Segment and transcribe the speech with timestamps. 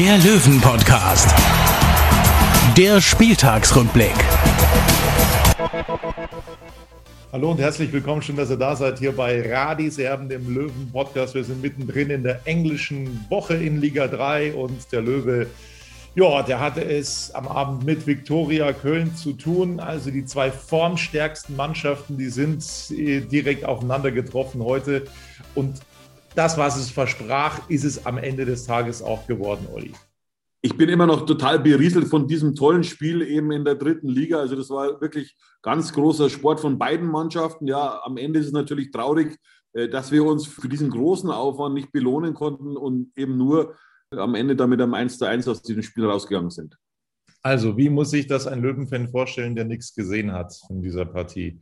[0.00, 1.28] der Löwen-Podcast.
[2.74, 4.14] Der Spieltagsrückblick.
[7.30, 8.22] Hallo und herzlich willkommen.
[8.22, 11.34] Schön, dass ihr da seid hier bei Radis Erben, dem Löwen-Podcast.
[11.34, 15.48] Wir sind mittendrin in der englischen Woche in Liga 3 und der Löwe,
[16.14, 19.80] ja, der hatte es am Abend mit Viktoria Köln zu tun.
[19.80, 25.04] Also die zwei formstärksten Mannschaften, die sind äh, direkt aufeinander getroffen heute.
[25.54, 25.82] Und
[26.34, 29.92] das, was es versprach, ist es am Ende des Tages auch geworden, Olli.
[30.62, 34.40] ich bin immer noch total berieselt von diesem tollen Spiel eben in der dritten Liga.
[34.40, 37.66] Also das war wirklich ganz großer Sport von beiden Mannschaften.
[37.66, 39.38] Ja, am Ende ist es natürlich traurig,
[39.72, 43.74] äh, dass wir uns für diesen großen Aufwand nicht belohnen konnten und eben nur
[44.10, 46.76] am Ende damit am 1 zu 1 aus diesem Spiel rausgegangen sind.
[47.42, 51.60] Also, wie muss sich das ein Löwenfan vorstellen, der nichts gesehen hat in dieser Partie?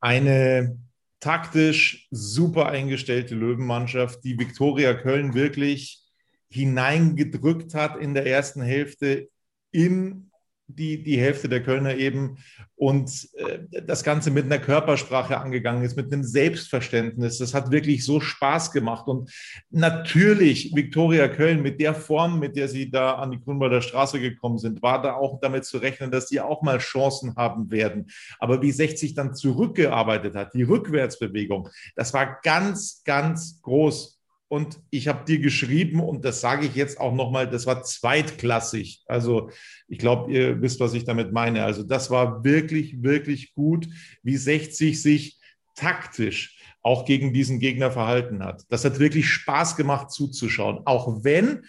[0.00, 0.78] Eine
[1.20, 6.02] taktisch super eingestellte Löwenmannschaft, die Viktoria Köln wirklich
[6.48, 9.28] hineingedrückt hat in der ersten Hälfte
[9.70, 10.29] in
[10.74, 12.38] die, die Hälfte der Kölner eben
[12.76, 17.36] und äh, das Ganze mit einer Körpersprache angegangen ist, mit einem Selbstverständnis.
[17.36, 19.06] Das hat wirklich so Spaß gemacht.
[19.06, 19.30] Und
[19.68, 24.56] natürlich, Viktoria Köln mit der Form, mit der sie da an die Grünwalder Straße gekommen
[24.56, 28.06] sind, war da auch damit zu rechnen, dass sie auch mal Chancen haben werden.
[28.38, 34.19] Aber wie 60 dann zurückgearbeitet hat, die Rückwärtsbewegung, das war ganz, ganz groß.
[34.50, 39.04] Und ich habe dir geschrieben, und das sage ich jetzt auch nochmal, das war zweitklassig.
[39.06, 39.50] Also
[39.86, 41.62] ich glaube, ihr wisst, was ich damit meine.
[41.62, 43.86] Also das war wirklich, wirklich gut,
[44.24, 45.38] wie 60 sich
[45.76, 48.64] taktisch auch gegen diesen Gegner verhalten hat.
[48.70, 50.80] Das hat wirklich Spaß gemacht zuzuschauen.
[50.84, 51.62] Auch wenn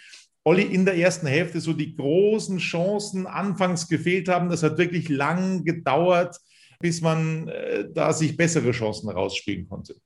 [0.43, 4.49] Olli in der ersten Hälfte so die großen Chancen anfangs gefehlt haben.
[4.49, 6.35] Das hat wirklich lang gedauert,
[6.79, 9.97] bis man äh, da sich bessere Chancen rausspielen konnte.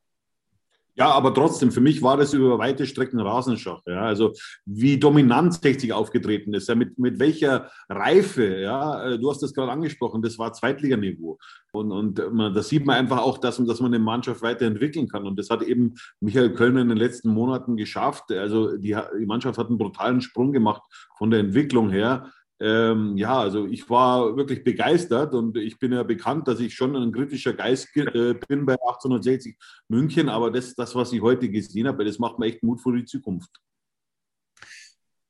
[0.98, 3.82] Ja, aber trotzdem, für mich war das über weite Strecken Rasenschach.
[3.86, 4.32] Ja, also
[4.66, 9.54] wie dominant 60 aufgetreten ist, ja, mit, mit welcher Reife, ja, äh, du hast das
[9.54, 11.38] gerade angesprochen, das war Zweitliganiveau.
[11.74, 15.28] Und, und man, das sieht man einfach auch, dass, dass man eine Mannschaft weiterentwickeln kann.
[15.28, 18.32] Und das hat eben Michael Kölner in den letzten Monaten geschafft.
[18.32, 20.82] Also die, die Mannschaft hat einen brutalen Sprung gemacht
[21.18, 22.32] von der Entwicklung her.
[22.62, 26.96] Ähm, ja, also ich war wirklich begeistert und ich bin ja bekannt, dass ich schon
[26.96, 29.58] ein kritischer Geist äh, bin bei 1860
[29.90, 32.96] München, aber das, das, was ich heute gesehen habe, das macht mir echt Mut für
[32.96, 33.50] die Zukunft.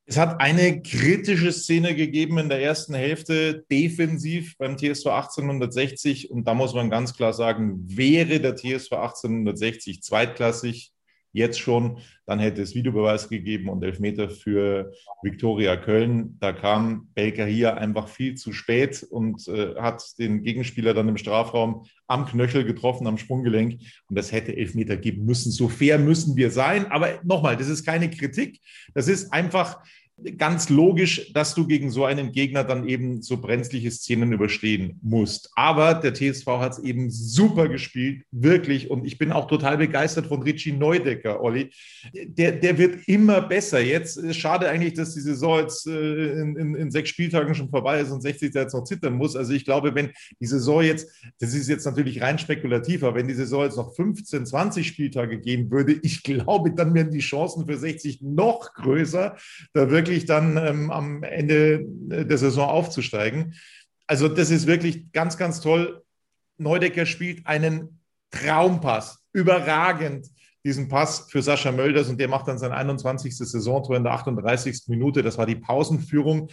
[0.08, 6.48] Es hat eine kritische Szene gegeben in der ersten Hälfte defensiv beim TSV 1860 und
[6.48, 10.94] da muss man ganz klar sagen, wäre der TSV 1860 zweitklassig,
[11.36, 16.38] jetzt schon, dann hätte es Videobeweis gegeben und Elfmeter für Viktoria Köln.
[16.40, 21.18] Da kam Belker hier einfach viel zu spät und äh, hat den Gegenspieler dann im
[21.18, 23.82] Strafraum am Knöchel getroffen, am Sprunggelenk.
[24.08, 25.52] Und das hätte Elfmeter geben müssen.
[25.52, 26.88] So fair müssen wir sein.
[26.88, 28.62] Aber nochmal, das ist keine Kritik.
[28.94, 29.84] Das ist einfach
[30.38, 35.52] ganz logisch, dass du gegen so einen Gegner dann eben so brenzliche Szenen überstehen musst.
[35.56, 38.90] Aber der TSV hat es eben super gespielt, wirklich.
[38.90, 41.70] Und ich bin auch total begeistert von Richie Neudecker, Olli.
[42.14, 43.82] Der, der wird immer besser.
[43.82, 48.00] Jetzt schade eigentlich, dass die Saison jetzt äh, in, in, in, sechs Spieltagen schon vorbei
[48.00, 49.36] ist und 60 jetzt noch zittern muss.
[49.36, 53.28] Also ich glaube, wenn die Saison jetzt, das ist jetzt natürlich rein spekulativ, aber wenn
[53.28, 57.66] die Saison jetzt noch 15, 20 Spieltage gehen würde, ich glaube, dann wären die Chancen
[57.68, 59.36] für 60 noch größer,
[59.74, 63.56] da wirklich wirklich dann ähm, am Ende der Saison aufzusteigen.
[64.08, 66.04] Also das ist wirklich ganz, ganz toll.
[66.58, 68.00] Neudecker spielt einen
[68.32, 70.28] Traumpass, überragend
[70.64, 73.36] diesen Pass für Sascha Mölders und der macht dann sein 21.
[73.38, 74.84] Saisontor in der 38.
[74.88, 75.22] Minute.
[75.22, 76.50] Das war die Pausenführung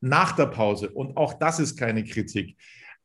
[0.00, 0.90] nach der Pause.
[0.90, 2.56] Und auch das ist keine Kritik.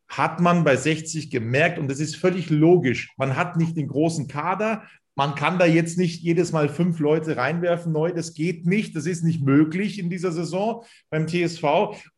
[0.07, 4.27] Hat man bei 60 gemerkt, und das ist völlig logisch, man hat nicht den großen
[4.27, 4.83] Kader,
[5.15, 8.11] man kann da jetzt nicht jedes Mal fünf Leute reinwerfen neu.
[8.11, 8.95] Das geht nicht.
[8.95, 11.63] Das ist nicht möglich in dieser Saison beim TSV.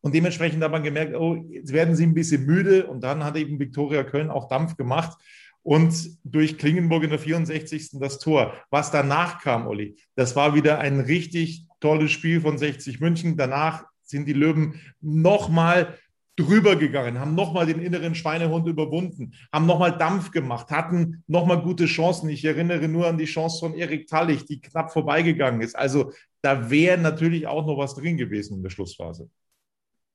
[0.00, 2.86] Und dementsprechend hat man gemerkt, oh, jetzt werden sie ein bisschen müde.
[2.86, 5.16] Und dann hat eben Viktoria Köln auch Dampf gemacht.
[5.62, 8.00] Und durch Klingenburg in der 64.
[8.00, 8.54] das Tor.
[8.70, 13.36] Was danach kam, Olli, das war wieder ein richtig tolles Spiel von 60 München.
[13.36, 15.96] Danach sind die Löwen nochmal
[16.38, 21.86] drüber gegangen, haben nochmal den inneren Schweinehund überwunden, haben nochmal Dampf gemacht, hatten nochmal gute
[21.86, 22.28] Chancen.
[22.28, 25.76] Ich erinnere nur an die Chance von Erik Tallich, die knapp vorbeigegangen ist.
[25.76, 29.28] Also da wäre natürlich auch noch was drin gewesen in der Schlussphase.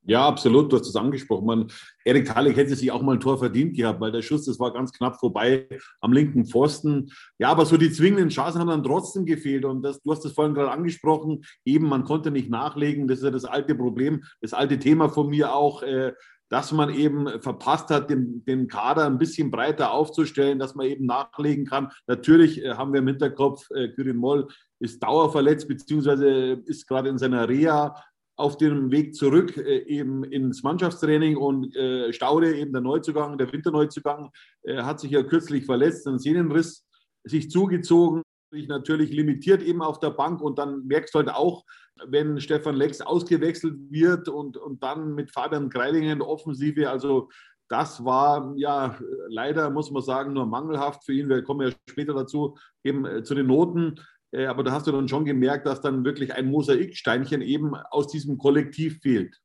[0.06, 0.72] Ja, absolut.
[0.72, 1.46] Du hast es angesprochen.
[1.46, 1.68] Man,
[2.04, 4.74] Erik Talek hätte sich auch mal ein Tor verdient gehabt, weil der Schuss, das war
[4.74, 5.68] ganz knapp vorbei
[6.02, 7.10] am linken Pfosten.
[7.40, 9.64] Ja, aber so die zwingenden Chancen haben dann trotzdem gefehlt.
[9.64, 11.46] Und das, du hast es vorhin gerade angesprochen.
[11.64, 13.08] Eben, man konnte nicht nachlegen.
[13.08, 15.84] Das ist ja das alte Problem, das alte Thema von mir auch.
[15.84, 16.14] Äh,
[16.50, 21.08] dass man eben verpasst hat, den, den Kader ein bisschen breiter aufzustellen, dass man eben
[21.08, 21.90] nachlegen kann.
[22.06, 24.48] Natürlich äh, haben wir im Hinterkopf, äh, Kyrin Moll
[24.80, 27.96] ist dauerverletzt, beziehungsweise ist gerade in seiner Reha
[28.36, 33.52] auf dem Weg zurück äh, eben ins Mannschaftstraining und äh, Staude, eben der Neuzugang, der
[33.52, 34.32] Winterneuzugang,
[34.64, 36.86] äh, hat sich ja kürzlich verletzt, einen Sehnenriss
[37.24, 41.64] sich zugezogen, sich natürlich limitiert eben auf der Bank und dann merkst du halt auch,
[42.08, 47.30] wenn Stefan Lex ausgewechselt wird und, und dann mit Fabian Greilingen Offensive, also
[47.70, 48.98] das war ja
[49.30, 51.30] leider, muss man sagen, nur mangelhaft für ihn.
[51.30, 53.96] Wir kommen ja später dazu, eben zu den Noten.
[54.34, 58.08] Äh, aber da hast du dann schon gemerkt, dass dann wirklich ein Mosaiksteinchen eben aus
[58.08, 59.40] diesem Kollektiv fehlt.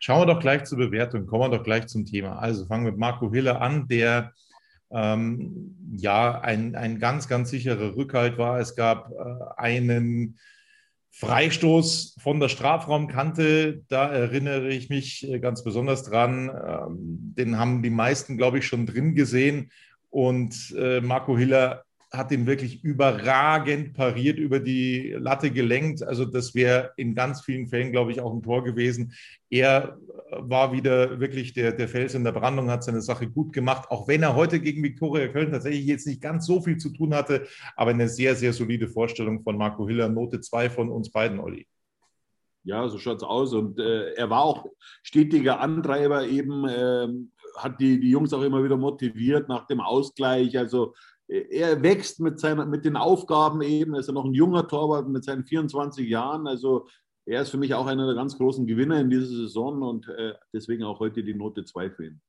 [0.00, 2.38] Schauen wir doch gleich zur Bewertung, kommen wir doch gleich zum Thema.
[2.38, 4.32] Also fangen wir mit Marco Hiller an, der
[4.90, 8.58] ähm, ja ein, ein ganz, ganz sicherer Rückhalt war.
[8.58, 10.38] Es gab äh, einen
[11.12, 16.48] Freistoß von der Strafraumkante, da erinnere ich mich äh, ganz besonders dran.
[16.48, 19.70] Ähm, den haben die meisten, glaube ich, schon drin gesehen.
[20.08, 26.02] Und äh, Marco Hiller hat ihn wirklich überragend pariert, über die Latte gelenkt.
[26.02, 29.12] Also das wäre in ganz vielen Fällen, glaube ich, auch ein Tor gewesen.
[29.48, 29.96] Er
[30.32, 34.08] war wieder wirklich der, der Fels in der Brandung, hat seine Sache gut gemacht, auch
[34.08, 37.46] wenn er heute gegen Viktoria Köln tatsächlich jetzt nicht ganz so viel zu tun hatte,
[37.76, 40.08] aber eine sehr, sehr solide Vorstellung von Marco Hiller.
[40.08, 41.66] Note 2 von uns beiden, Olli.
[42.64, 43.54] Ja, so schaut es aus.
[43.54, 44.66] Und äh, er war auch
[45.02, 47.08] stetiger Antreiber eben, äh,
[47.56, 50.58] hat die, die Jungs auch immer wieder motiviert nach dem Ausgleich.
[50.58, 50.94] Also
[51.30, 53.94] er wächst mit, seiner, mit den Aufgaben eben.
[53.94, 56.46] Er ist ja noch ein junger Torwart mit seinen 24 Jahren.
[56.46, 56.88] Also
[57.24, 60.34] er ist für mich auch einer der ganz großen Gewinner in dieser Saison und äh,
[60.52, 62.20] deswegen auch heute die Note 2 für ihn.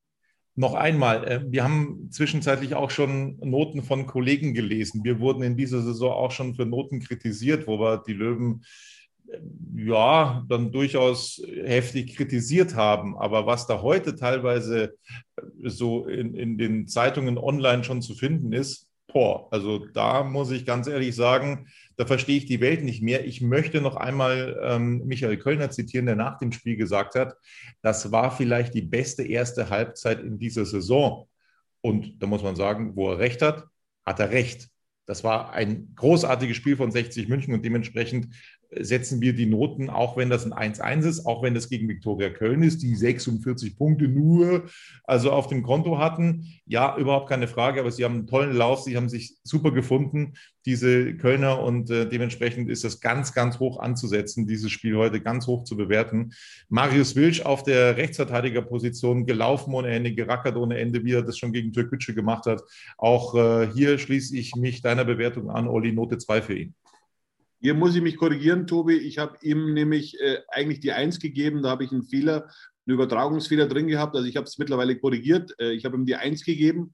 [0.55, 5.03] Noch einmal, äh, wir haben zwischenzeitlich auch schon Noten von Kollegen gelesen.
[5.03, 8.63] Wir wurden in dieser Saison auch schon für Noten kritisiert, wo wir die Löwen
[9.29, 9.39] äh,
[9.77, 13.17] ja, dann durchaus heftig kritisiert haben.
[13.17, 14.93] Aber was da heute teilweise
[15.63, 20.65] so in, in den Zeitungen online schon zu finden ist, boah, also da muss ich
[20.65, 21.67] ganz ehrlich sagen,
[21.97, 23.25] da verstehe ich die Welt nicht mehr.
[23.25, 27.35] Ich möchte noch einmal ähm, Michael Kölner zitieren, der nach dem Spiel gesagt hat,
[27.81, 31.27] das war vielleicht die beste erste Halbzeit in dieser Saison.
[31.81, 33.65] Und da muss man sagen, wo er recht hat,
[34.05, 34.69] hat er recht.
[35.05, 38.33] Das war ein großartiges Spiel von 60 München und dementsprechend
[38.73, 42.29] setzen wir die Noten, auch wenn das ein 1-1 ist, auch wenn das gegen Viktoria
[42.29, 44.65] Köln ist, die 46 Punkte nur
[45.03, 46.47] also auf dem Konto hatten.
[46.65, 50.33] Ja, überhaupt keine Frage, aber sie haben einen tollen Lauf, sie haben sich super gefunden,
[50.65, 55.47] diese Kölner, und äh, dementsprechend ist das ganz, ganz hoch anzusetzen, dieses Spiel heute ganz
[55.47, 56.31] hoch zu bewerten.
[56.69, 61.51] Marius Wilsch auf der Rechtsverteidigerposition gelaufen ohne Ende, gerackert ohne Ende, wie er das schon
[61.51, 62.61] gegen Türkgücü gemacht hat.
[62.97, 66.73] Auch äh, hier schließe ich mich deiner Bewertung an, Olli, Note 2 für ihn.
[67.61, 68.95] Hier muss ich mich korrigieren, Tobi.
[68.95, 71.61] Ich habe ihm nämlich äh, eigentlich die Eins gegeben.
[71.61, 72.47] Da habe ich einen Fehler,
[72.87, 74.15] einen Übertragungsfehler drin gehabt.
[74.15, 75.53] Also ich habe es mittlerweile korrigiert.
[75.59, 76.91] Äh, ich habe ihm die Eins gegeben.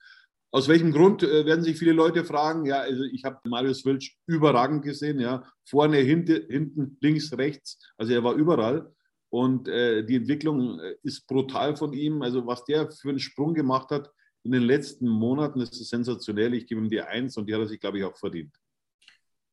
[0.52, 2.66] Aus welchem Grund äh, werden sich viele Leute fragen?
[2.66, 5.22] Ja, also ich habe Marius Wilsch überragend gesehen.
[5.22, 7.80] Ja, vorne, hinten, hinten, links, rechts.
[7.98, 8.94] Also er war überall.
[9.30, 12.22] Und äh, die Entwicklung äh, ist brutal von ihm.
[12.22, 14.12] Also was der für einen Sprung gemacht hat
[14.44, 16.54] in den letzten Monaten, das ist sensationell.
[16.54, 18.54] Ich gebe ihm die Eins und die hat er sich, glaube ich, auch verdient.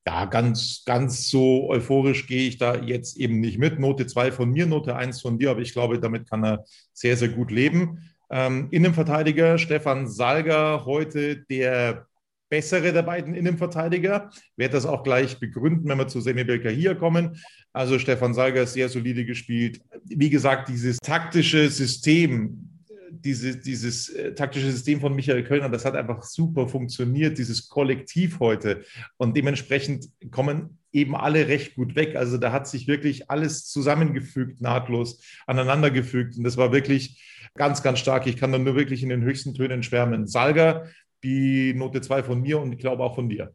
[0.07, 3.79] Ja, ganz, ganz so euphorisch gehe ich da jetzt eben nicht mit.
[3.79, 7.17] Note 2 von mir, Note 1 von dir, aber ich glaube, damit kann er sehr,
[7.17, 8.11] sehr gut leben.
[8.31, 12.07] Ähm, Innenverteidiger Stefan Salger, heute der
[12.51, 14.31] bessere der beiden Innenverteidiger.
[14.57, 17.41] Werde das auch gleich begründen, wenn wir zu Semi Belka hier kommen.
[17.73, 19.81] Also Stefan Salger ist sehr solide gespielt.
[20.05, 22.74] Wie gesagt, dieses taktische System,
[23.23, 28.41] diese, dieses äh, taktische System von Michael Kölner, das hat einfach super funktioniert, dieses Kollektiv
[28.41, 28.85] heute.
[29.17, 32.17] Und dementsprechend kommen eben alle recht gut weg.
[32.17, 36.37] Also da hat sich wirklich alles zusammengefügt, nahtlos aneinandergefügt.
[36.37, 37.23] Und das war wirklich
[37.55, 38.27] ganz, ganz stark.
[38.27, 40.27] Ich kann da nur wirklich in den höchsten Tönen schwärmen.
[40.27, 40.87] Salga,
[41.23, 43.55] die Note 2 von mir und ich glaube auch von dir.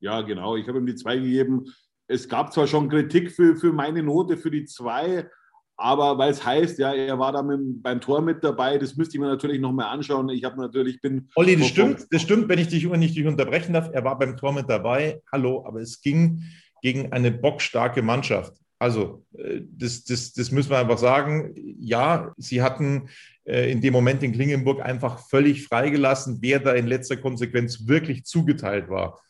[0.00, 0.56] Ja, genau.
[0.56, 1.64] Ich habe ihm die 2 gegeben.
[2.08, 5.28] Es gab zwar schon Kritik für, für meine Note, für die 2,
[5.76, 9.16] aber weil es heißt, ja, er war da mit, beim Tor mit dabei, das müsste
[9.16, 10.28] ich mir natürlich noch mal anschauen.
[10.28, 11.28] Ich habe natürlich bin.
[11.34, 13.90] Olli, das stimmt, das stimmt, wenn ich dich nicht dich unterbrechen darf.
[13.92, 15.20] Er war beim Tor mit dabei.
[15.32, 16.42] Hallo, aber es ging
[16.82, 18.54] gegen eine bockstarke Mannschaft.
[18.78, 21.54] Also, äh, das, das, das müssen wir einfach sagen.
[21.78, 23.08] Ja, sie hatten
[23.44, 28.24] äh, in dem Moment in Klingenburg einfach völlig freigelassen, wer da in letzter Konsequenz wirklich
[28.24, 29.20] zugeteilt war.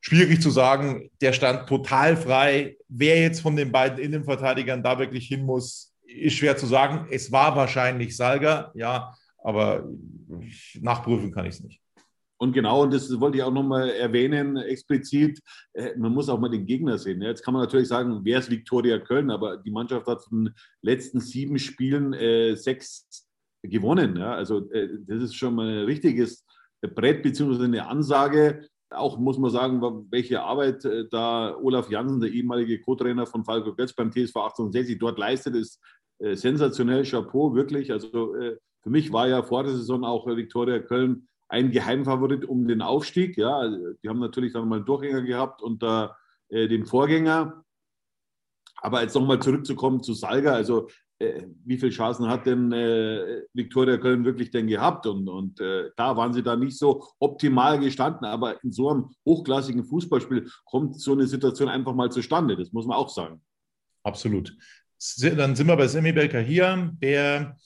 [0.00, 2.76] Schwierig zu sagen, der stand total frei.
[2.88, 7.08] Wer jetzt von den beiden Innenverteidigern da wirklich hin muss, ist schwer zu sagen.
[7.10, 9.88] Es war wahrscheinlich Salga, ja, aber
[10.80, 11.80] nachprüfen kann ich es nicht.
[12.38, 15.40] Und genau, und das wollte ich auch nochmal erwähnen, explizit,
[15.72, 17.22] äh, man muss auch mal den Gegner sehen.
[17.22, 20.54] Jetzt kann man natürlich sagen, wer ist Viktoria Köln, aber die Mannschaft hat von den
[20.82, 23.26] letzten sieben Spielen äh, sechs
[23.62, 24.16] gewonnen.
[24.16, 24.34] Ja?
[24.34, 26.44] Also äh, das ist schon mal ein richtiges
[26.82, 28.68] Brett beziehungsweise eine Ansage.
[28.90, 33.74] Auch muss man sagen, welche Arbeit äh, da Olaf Jansen, der ehemalige Co-Trainer von Falco
[33.74, 35.80] Götz beim TSV 1860, dort leistet, ist
[36.18, 37.04] äh, sensationell.
[37.04, 37.90] Chapeau, wirklich.
[37.90, 42.66] Also äh, für mich war ja vor der Saison auch Viktoria Köln ein Geheimfavorit um
[42.66, 43.36] den Aufstieg.
[43.36, 46.16] Ja, die haben natürlich dann mal einen Durchgänger gehabt unter
[46.50, 47.64] dem Vorgänger.
[48.76, 54.24] Aber jetzt nochmal zurückzukommen zu Salga, also wie viele Chancen hat denn äh, Viktoria Köln
[54.24, 55.06] wirklich denn gehabt?
[55.06, 58.26] Und, und äh, da waren sie da nicht so optimal gestanden.
[58.26, 62.56] Aber in so einem hochklassigen Fußballspiel kommt so eine Situation einfach mal zustande.
[62.56, 63.40] Das muss man auch sagen.
[64.02, 64.54] Absolut.
[65.36, 67.56] Dann sind wir bei Semi Belka hier, der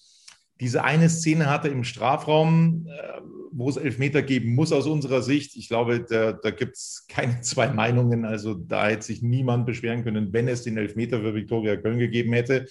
[0.60, 5.56] diese eine Szene hatte im Strafraum, äh, wo es Elfmeter geben muss aus unserer Sicht.
[5.56, 8.24] Ich glaube, da, da gibt es keine zwei Meinungen.
[8.24, 12.32] Also da hätte sich niemand beschweren können, wenn es den Elfmeter für Viktoria Köln gegeben
[12.32, 12.66] hätte.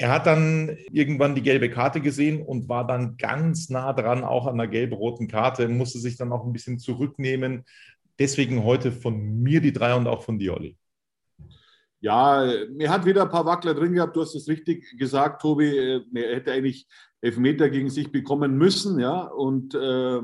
[0.00, 4.46] Er hat dann irgendwann die gelbe Karte gesehen und war dann ganz nah dran, auch
[4.46, 7.66] an der gelb-roten Karte, musste sich dann auch ein bisschen zurücknehmen.
[8.18, 10.78] Deswegen heute von mir die drei und auch von dir, Olli.
[12.00, 14.16] Ja, er hat wieder ein paar Wackler drin gehabt.
[14.16, 15.66] Du hast es richtig gesagt, Tobi.
[15.66, 16.86] Äh, er hätte eigentlich
[17.20, 19.24] Elfmeter gegen sich bekommen müssen, ja.
[19.24, 20.20] Und äh,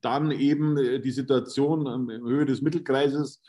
[0.00, 3.44] dann eben äh, die Situation in Höhe des Mittelkreises,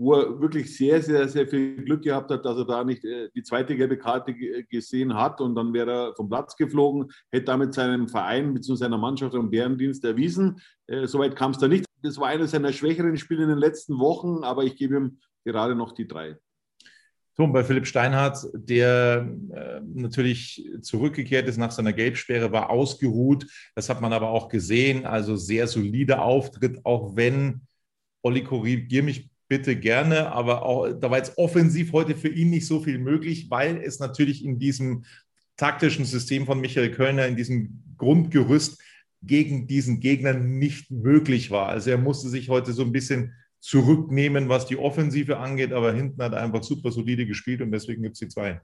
[0.00, 3.28] wo er wirklich sehr, sehr, sehr viel Glück gehabt hat, dass er da nicht äh,
[3.34, 5.42] die zweite gelbe Karte gesehen hat.
[5.42, 8.76] Und dann wäre er vom Platz geflogen, hätte damit seinem Verein bzw.
[8.76, 10.58] seiner Mannschaft einen Bärendienst erwiesen.
[10.86, 11.84] Äh, Soweit kam es da nicht.
[12.02, 15.74] Das war eines seiner schwächeren Spiele in den letzten Wochen, aber ich gebe ihm gerade
[15.74, 16.38] noch die drei.
[17.36, 23.46] So, bei Philipp Steinhardt, der äh, natürlich zurückgekehrt ist nach seiner Gelbsperre, war ausgeruht.
[23.74, 25.04] Das hat man aber auch gesehen.
[25.04, 27.66] Also sehr solider Auftritt, auch wenn,
[28.22, 32.68] Olli, korrigier mich bitte gerne, aber auch, da war jetzt offensiv heute für ihn nicht
[32.68, 35.04] so viel möglich, weil es natürlich in diesem
[35.56, 38.80] taktischen System von Michael Kölner, in diesem Grundgerüst
[39.22, 41.68] gegen diesen Gegner nicht möglich war.
[41.68, 46.22] Also er musste sich heute so ein bisschen zurücknehmen, was die Offensive angeht, aber hinten
[46.22, 48.60] hat er einfach super solide gespielt und deswegen gibt es die zwei.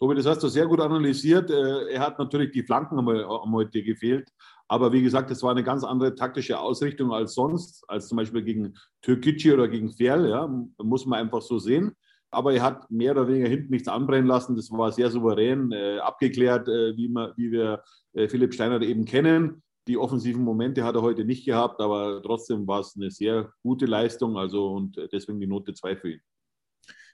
[0.00, 1.50] Tobi, das hast du sehr gut analysiert.
[1.50, 4.32] Äh, er hat natürlich die Flanken am heute gefehlt.
[4.66, 8.42] Aber wie gesagt, das war eine ganz andere taktische Ausrichtung als sonst, als zum Beispiel
[8.42, 10.30] gegen Türkgücü oder gegen Ferl.
[10.30, 11.92] Ja, muss man einfach so sehen.
[12.30, 14.56] Aber er hat mehr oder weniger hinten nichts anbrennen lassen.
[14.56, 17.82] Das war sehr souverän, äh, abgeklärt, äh, wie, man, wie wir
[18.14, 19.62] äh, Philipp Steiner eben kennen.
[19.86, 23.84] Die offensiven Momente hat er heute nicht gehabt, aber trotzdem war es eine sehr gute
[23.84, 24.38] Leistung.
[24.38, 26.20] Also und deswegen die Note 2 für ihn.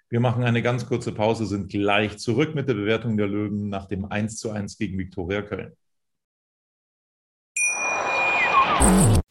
[0.08, 3.86] Wir machen eine ganz kurze Pause, sind gleich zurück mit der Bewertung der Löwen nach
[3.86, 5.72] dem 1 zu 1 gegen Viktoria Köln.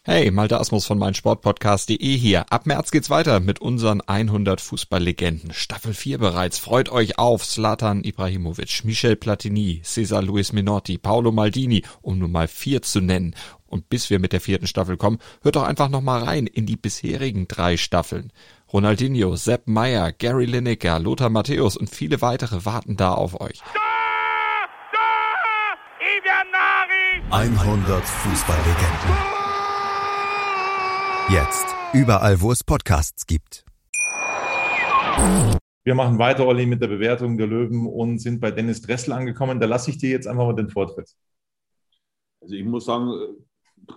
[0.03, 2.51] Hey, Malte Asmus von meinsportpodcast.de hier.
[2.51, 5.53] Ab März geht's weiter mit unseren 100 Fußballlegenden.
[5.53, 6.59] Staffel 4 bereits.
[6.59, 12.49] Freut euch auf Zlatan Ibrahimovic, Michel Platini, Cesar Luis Minotti, Paolo Maldini, um nur mal
[12.49, 13.33] vier zu nennen.
[13.65, 16.65] Und bis wir mit der vierten Staffel kommen, hört doch einfach noch mal rein in
[16.65, 18.31] die bisherigen drei Staffeln.
[18.75, 23.61] Ronaldinho, Sepp Meyer, Gary Lineker, Lothar Matthäus und viele weitere warten da auf euch.
[27.31, 29.15] 100 Fußballlegenden.
[31.29, 31.65] Jetzt.
[31.93, 33.63] Überall, wo es Podcasts gibt.
[35.85, 39.61] Wir machen weiter, Olli, mit der Bewertung der Löwen und sind bei Dennis Dressel angekommen.
[39.61, 41.15] Da lasse ich dir jetzt einfach mal den Vortritt.
[42.41, 43.37] Also ich muss sagen,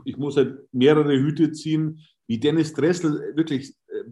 [0.05, 4.05] ich muss halt mehrere Hüte ziehen, wie Dennis Dressel wirklich äh,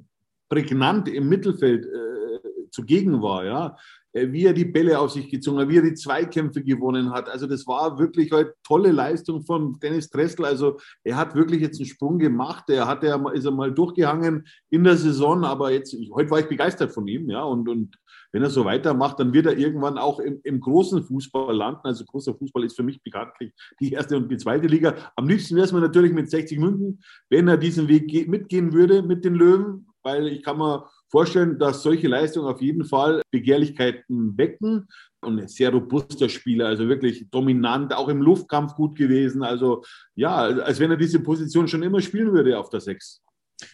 [0.49, 3.45] prägnant im Mittelfeld äh, zugegen war.
[3.45, 3.76] Ja?
[4.17, 7.29] Äh, wie er die Bälle auf sich gezogen hat, wie er die Zweikämpfe gewonnen hat.
[7.29, 10.45] Also das war wirklich eine tolle Leistung von Dennis Dressel.
[10.47, 12.65] Also er hat wirklich jetzt einen Sprung gemacht.
[12.69, 16.49] Er hat er ist er mal durchgehangen in der Saison, aber jetzt heute war ich
[16.49, 17.97] begeistert von ihm, ja und und
[18.33, 21.81] wenn er so weitermacht, dann wird er irgendwann auch im, im großen Fußball landen.
[21.85, 24.95] Also großer Fußball ist für mich bekanntlich die erste und die zweite Liga.
[25.15, 27.00] Am liebsten wäre es mir natürlich mit 60 München,
[27.31, 31.83] wenn er diesen Weg mitgehen würde mit den Löwen, weil ich kann mir vorstellen, dass
[31.83, 34.87] solche Leistungen auf jeden Fall Begehrlichkeiten wecken.
[35.21, 39.43] Und ein sehr robuster Spieler, also wirklich dominant, auch im Luftkampf gut gewesen.
[39.43, 39.83] Also
[40.15, 43.21] ja, als wenn er diese Position schon immer spielen würde auf der Sechs.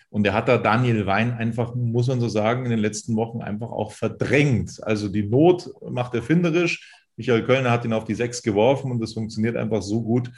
[0.08, 3.42] Und er hat da Daniel Wein einfach, muss man so sagen, in den letzten Wochen
[3.42, 4.82] einfach auch verdrängt.
[4.82, 7.02] Also die Not macht erfinderisch.
[7.16, 10.30] Michael Kölner hat ihn auf die Sechs geworfen und das funktioniert einfach so gut,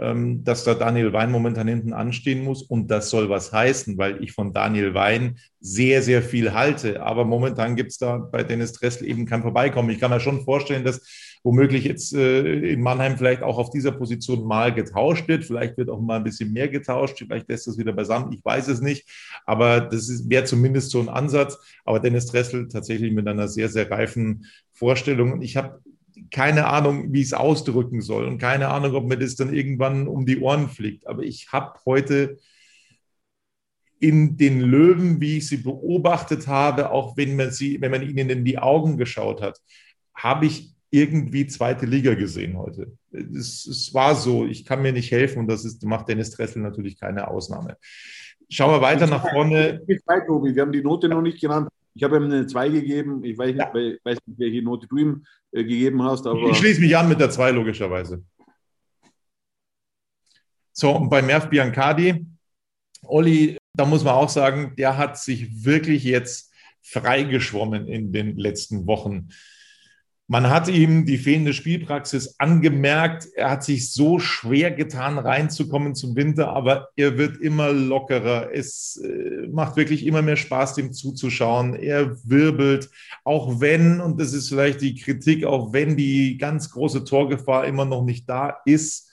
[0.00, 2.62] dass da Daniel Wein momentan hinten anstehen muss.
[2.62, 7.02] Und das soll was heißen, weil ich von Daniel Wein sehr, sehr viel halte.
[7.02, 9.90] Aber momentan gibt es da bei Dennis Dressel eben kein Vorbeikommen.
[9.90, 11.00] Ich kann mir schon vorstellen, dass
[11.42, 15.44] womöglich jetzt äh, in Mannheim vielleicht auch auf dieser Position mal getauscht wird.
[15.44, 17.18] Vielleicht wird auch mal ein bisschen mehr getauscht.
[17.18, 18.32] Vielleicht lässt das wieder beisammen.
[18.32, 19.08] Ich weiß es nicht.
[19.46, 21.58] Aber das wäre zumindest so ein Ansatz.
[21.84, 25.42] Aber Dennis Dressel tatsächlich mit einer sehr, sehr reifen Vorstellung.
[25.42, 25.80] Ich habe
[26.30, 30.06] keine Ahnung, wie ich es ausdrücken soll und keine Ahnung, ob mir das dann irgendwann
[30.08, 31.06] um die Ohren fliegt.
[31.06, 32.38] Aber ich habe heute
[34.00, 38.30] in den Löwen, wie ich sie beobachtet habe, auch wenn man sie, wenn man ihnen
[38.30, 39.58] in die Augen geschaut hat,
[40.14, 42.92] habe ich irgendwie zweite Liga gesehen heute.
[43.12, 46.62] Es, es, war so, ich kann mir nicht helfen und das ist, macht Dennis Dressel
[46.62, 47.76] natürlich keine Ausnahme.
[48.48, 49.82] Schauen wir weiter nach vorne.
[49.86, 51.68] Wir haben die Note noch nicht genannt.
[51.98, 53.24] Ich habe ihm eine 2 gegeben.
[53.24, 53.74] Ich weiß nicht, ja.
[54.04, 56.28] weiß nicht, welche Note du ihm äh, gegeben hast.
[56.28, 58.22] Aber ich schließe mich an mit der 2, logischerweise.
[60.72, 62.24] So, und bei Merv Biancardi,
[63.02, 66.52] Olli, da muss man auch sagen, der hat sich wirklich jetzt
[66.82, 69.30] freigeschwommen in den letzten Wochen.
[70.30, 73.26] Man hat ihm die fehlende Spielpraxis angemerkt.
[73.34, 78.50] Er hat sich so schwer getan, reinzukommen zum Winter, aber er wird immer lockerer.
[78.52, 81.74] Es äh, macht wirklich immer mehr Spaß, dem zuzuschauen.
[81.74, 82.90] Er wirbelt,
[83.24, 87.86] auch wenn, und das ist vielleicht die Kritik, auch wenn die ganz große Torgefahr immer
[87.86, 89.10] noch nicht da ist.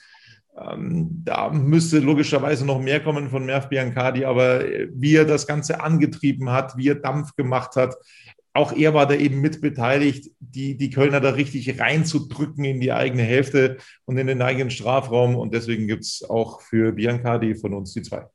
[0.58, 5.80] Ähm, da müsste logischerweise noch mehr kommen von Merv Biancardi, aber wie er das Ganze
[5.80, 7.96] angetrieben hat, wie er Dampf gemacht hat,
[8.56, 13.24] auch er war da eben mitbeteiligt, die, die Kölner da richtig reinzudrücken in die eigene
[13.24, 15.36] Hälfte und in den eigenen Strafraum.
[15.36, 18.26] Und deswegen gibt es auch für Biancardi von uns die zwei.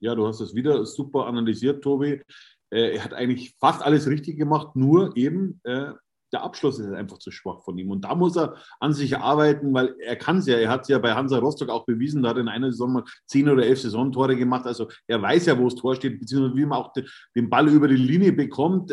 [0.00, 2.22] Ja, du hast es wieder super analysiert, Tobi.
[2.70, 5.92] Äh, er hat eigentlich fast alles richtig gemacht, nur eben äh,
[6.34, 7.90] der Abschluss ist einfach zu schwach von ihm.
[7.90, 10.56] Und da muss er an sich arbeiten, weil er kann es ja.
[10.56, 12.22] Er hat es ja bei Hansa Rostock auch bewiesen.
[12.22, 14.66] Da hat er in einer Saison mal zehn oder elf Saisontore gemacht.
[14.66, 16.92] Also er weiß ja, wo das Tor steht, beziehungsweise wie man auch
[17.34, 18.92] den Ball über die Linie bekommt.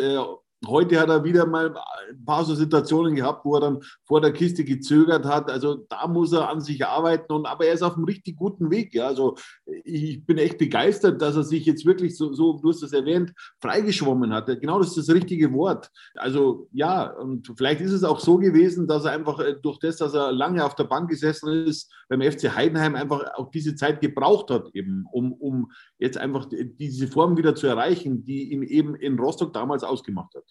[0.68, 1.76] Heute hat er wieder mal
[2.10, 5.50] ein paar so Situationen gehabt, wo er dann vor der Kiste gezögert hat.
[5.50, 7.34] Also da muss er an sich arbeiten.
[7.34, 8.94] Und, aber er ist auf einem richtig guten Weg.
[8.94, 9.08] Ja.
[9.08, 9.38] Also
[9.84, 13.34] ich bin echt begeistert, dass er sich jetzt wirklich so, so du hast es erwähnt,
[13.60, 14.46] freigeschwommen hat.
[14.62, 15.90] Genau das ist das richtige Wort.
[16.16, 19.98] Also ja, und vielleicht ist es auch so gewesen, dass er einfach äh, durch das,
[19.98, 24.00] dass er lange auf der Bank gesessen ist, beim FC Heidenheim einfach auch diese Zeit
[24.00, 28.96] gebraucht hat, eben, um, um jetzt einfach diese Form wieder zu erreichen, die ihn eben
[28.96, 30.51] in Rostock damals ausgemacht hat.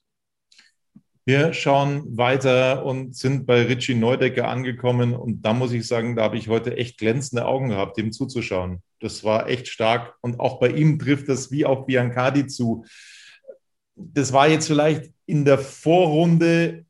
[1.31, 5.14] Wir schauen weiter und sind bei Richie Neudecker angekommen.
[5.14, 8.83] Und da muss ich sagen, da habe ich heute echt glänzende Augen gehabt, dem zuzuschauen.
[8.99, 10.16] Das war echt stark.
[10.23, 12.85] Und auch bei ihm trifft das wie auf Biancardi zu.
[13.95, 16.85] Das war jetzt vielleicht in der Vorrunde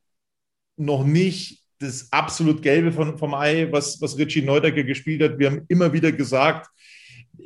[0.79, 5.39] noch nicht das absolut Gelbe von, vom Ei, was, was Richie Neudecker gespielt hat.
[5.39, 6.67] Wir haben immer wieder gesagt,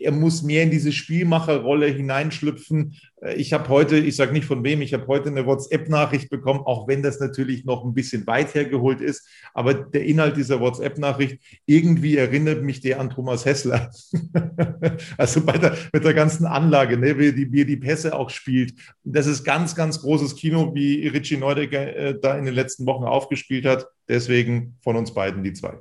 [0.00, 2.94] er muss mehr in diese Spielmacherrolle hineinschlüpfen.
[3.20, 6.60] Äh, ich habe heute, ich sage nicht von wem, ich habe heute eine WhatsApp-Nachricht bekommen,
[6.64, 9.26] auch wenn das natürlich noch ein bisschen weit hergeholt ist.
[9.52, 13.90] Aber der Inhalt dieser WhatsApp-Nachricht, irgendwie erinnert mich der an Thomas Hessler.
[15.18, 18.74] also bei der, mit der ganzen Anlage, ne, wie, die, wie die Pässe auch spielt.
[19.04, 23.04] Das ist ganz, ganz großes Kino, wie Richie Neudecker äh, da in den letzten Wochen
[23.04, 23.86] aufgespielt hat.
[24.08, 25.78] Deswegen von uns beiden die zwei.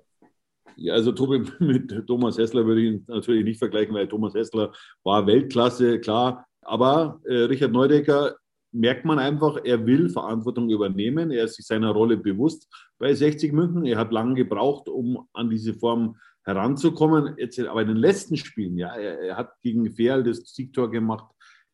[0.75, 4.71] Ja, also Tobi, mit Thomas Hessler würde ich ihn natürlich nicht vergleichen, weil Thomas Hessler
[5.03, 6.45] war Weltklasse, klar.
[6.61, 8.35] Aber äh, Richard Neudecker
[8.71, 11.31] merkt man einfach, er will Verantwortung übernehmen.
[11.31, 13.85] Er ist sich seiner Rolle bewusst bei 60 München.
[13.85, 17.35] Er hat lange gebraucht, um an diese Form heranzukommen.
[17.37, 21.25] Jetzt, aber in den letzten Spielen, ja, er, er hat gegen Ferl das Siegtor gemacht.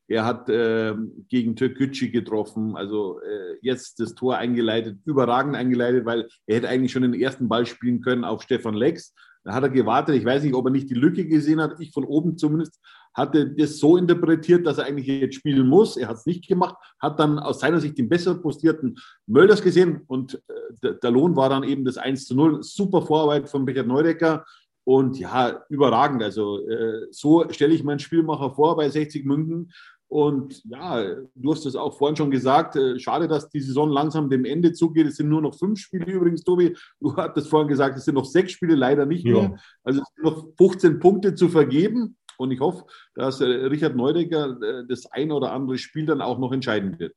[0.09, 0.95] Er hat äh,
[1.27, 6.91] gegen Türkgücü getroffen, also äh, jetzt das Tor eingeleitet, überragend eingeleitet, weil er hätte eigentlich
[6.91, 9.13] schon den ersten Ball spielen können auf Stefan Lex.
[9.43, 10.15] Da hat er gewartet.
[10.15, 11.79] Ich weiß nicht, ob er nicht die Lücke gesehen hat.
[11.79, 12.79] Ich von oben zumindest
[13.13, 15.95] hatte das so interpretiert, dass er eigentlich jetzt spielen muss.
[15.95, 20.01] Er hat es nicht gemacht, hat dann aus seiner Sicht den besser postierten Mölders gesehen
[20.07, 20.41] und
[20.81, 22.63] äh, der Lohn war dann eben das 1 zu 0.
[22.63, 24.43] Super Vorarbeit von Richard Neudecker.
[24.85, 26.23] Und ja, überragend.
[26.23, 29.71] Also äh, so stelle ich meinen Spielmacher vor bei 60 München.
[30.09, 34.29] Und ja, du hast es auch vorhin schon gesagt, äh, schade, dass die Saison langsam
[34.29, 35.05] dem Ende zugeht.
[35.05, 36.75] Es sind nur noch fünf Spiele übrigens, Tobi.
[36.99, 39.33] Du hattest vorhin gesagt, es sind noch sechs Spiele, leider nicht ja.
[39.33, 39.57] mehr.
[39.83, 42.17] Also es sind noch 15 Punkte zu vergeben.
[42.39, 46.39] Und ich hoffe, dass äh, Richard Neudecker äh, das ein oder andere Spiel dann auch
[46.39, 47.13] noch entscheiden wird.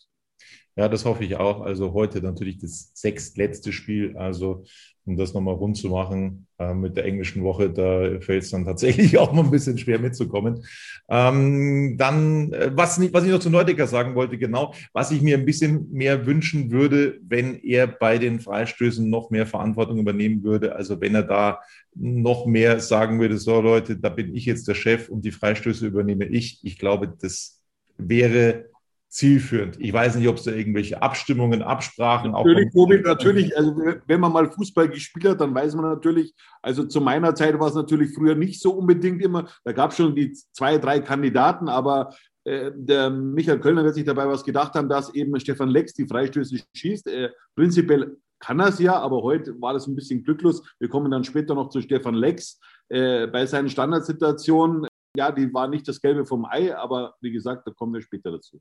[0.77, 1.61] Ja, das hoffe ich auch.
[1.61, 4.17] Also heute natürlich das sechstletzte Spiel.
[4.17, 4.65] Also
[5.05, 8.65] um das nochmal rund zu machen äh, mit der englischen Woche, da fällt es dann
[8.65, 10.65] tatsächlich auch mal ein bisschen schwer mitzukommen.
[11.09, 15.37] Ähm, dann, äh, was, was ich noch zu Neudecker sagen wollte, genau, was ich mir
[15.37, 20.77] ein bisschen mehr wünschen würde, wenn er bei den Freistößen noch mehr Verantwortung übernehmen würde.
[20.77, 21.61] Also wenn er da
[21.95, 25.87] noch mehr sagen würde, so Leute, da bin ich jetzt der Chef und die Freistöße
[25.87, 26.61] übernehme ich.
[26.63, 27.61] Ich glaube, das
[27.99, 28.72] wäre
[29.12, 29.77] zielführend.
[29.79, 32.88] Ich weiß nicht, ob es da irgendwelche Abstimmungen, Absprachen natürlich, auch.
[32.88, 37.03] Natürlich, natürlich, also wenn man mal Fußball gespielt hat, dann weiß man natürlich, also zu
[37.03, 40.33] meiner Zeit war es natürlich früher nicht so unbedingt immer, da gab es schon die
[40.33, 45.14] zwei, drei Kandidaten, aber äh, der Michael Kölner wird sich dabei was gedacht haben, dass
[45.14, 47.07] eben Stefan Lex die Freistöße schießt.
[47.09, 50.62] Äh, prinzipiell kann er es ja, aber heute war das ein bisschen glücklos.
[50.81, 52.59] Wir kommen dann später noch zu Stefan Lex.
[52.88, 57.66] Äh, bei seinen Standardsituationen, ja, die war nicht das Gelbe vom Ei, aber wie gesagt,
[57.66, 58.61] da kommen wir später dazu.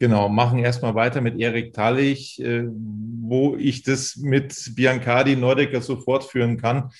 [0.00, 5.96] Genau, machen erstmal weiter mit Erik Tallich, äh, wo ich das mit Biancardi Nordecker so
[5.96, 6.90] fortführen kann.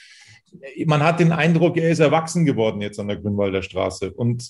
[0.87, 4.48] Man hat den Eindruck, er ist erwachsen geworden jetzt an der Grünwalder Straße und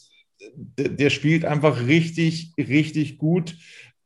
[0.77, 3.57] der spielt einfach richtig, richtig gut,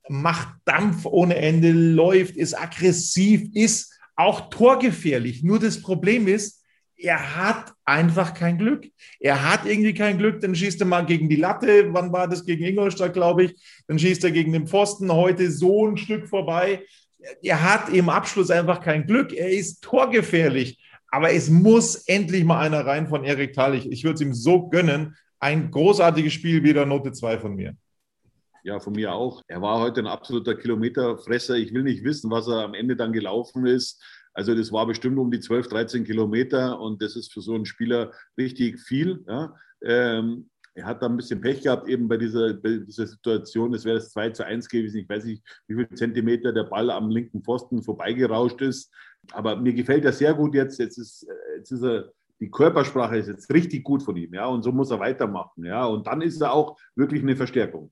[0.08, 5.42] macht Dampf ohne Ende, läuft, ist aggressiv, ist auch torgefährlich.
[5.42, 6.57] Nur das Problem ist,
[6.98, 8.86] er hat einfach kein Glück.
[9.20, 11.92] Er hat irgendwie kein Glück, dann schießt er mal gegen die Latte.
[11.92, 13.82] Wann war das gegen Ingolstadt, glaube ich?
[13.86, 16.84] Dann schießt er gegen den Pfosten, heute so ein Stück vorbei.
[17.42, 19.32] Er hat im Abschluss einfach kein Glück.
[19.32, 20.78] Er ist torgefährlich.
[21.10, 23.90] Aber es muss endlich mal einer rein von Erik Tallich.
[23.90, 25.16] Ich würde es ihm so gönnen.
[25.40, 27.74] Ein großartiges Spiel, wieder Note 2 von mir.
[28.64, 29.42] Ja, von mir auch.
[29.46, 31.54] Er war heute ein absoluter Kilometerfresser.
[31.54, 34.02] Ich will nicht wissen, was er am Ende dann gelaufen ist.
[34.38, 37.66] Also das war bestimmt um die 12, 13 Kilometer und das ist für so einen
[37.66, 39.24] Spieler richtig viel.
[39.26, 39.52] Ja.
[39.82, 43.74] Ähm, er hat da ein bisschen Pech gehabt, eben bei dieser, bei dieser Situation.
[43.74, 45.00] Es wäre das 2 zu 1 gewesen.
[45.00, 48.94] Ich weiß nicht, wie viele Zentimeter der Ball am linken Pfosten vorbeigerauscht ist.
[49.32, 50.78] Aber mir gefällt er sehr gut jetzt.
[50.78, 54.32] Jetzt ist, jetzt ist er, die Körpersprache ist jetzt richtig gut von ihm.
[54.34, 55.64] Ja, und so muss er weitermachen.
[55.64, 57.90] Ja, und dann ist er auch wirklich eine Verstärkung.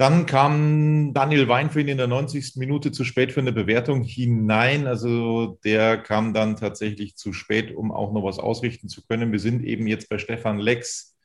[0.00, 2.56] Dann kam Daniel Weinfried in der 90.
[2.56, 4.86] Minute zu spät für eine Bewertung hinein.
[4.86, 9.30] Also der kam dann tatsächlich zu spät, um auch noch was ausrichten zu können.
[9.30, 11.18] Wir sind eben jetzt bei Stefan Lex.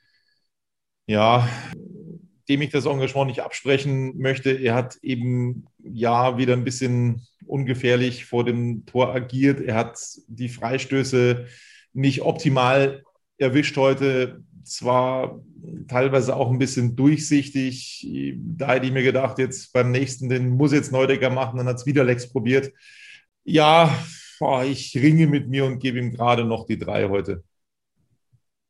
[1.07, 1.47] Ja,
[2.49, 4.51] dem ich das Engagement nicht absprechen möchte.
[4.51, 9.61] Er hat eben ja wieder ein bisschen ungefährlich vor dem Tor agiert.
[9.61, 11.45] Er hat die Freistöße
[11.93, 13.05] nicht optimal
[13.37, 15.41] erwischt heute zwar
[15.87, 18.07] teilweise auch ein bisschen durchsichtig.
[18.57, 21.77] Da hätte ich mir gedacht, jetzt beim nächsten, den muss jetzt Neudecker machen, dann hat
[21.77, 22.71] es wieder Lex probiert.
[23.43, 23.95] Ja,
[24.65, 27.43] ich ringe mit mir und gebe ihm gerade noch die drei heute.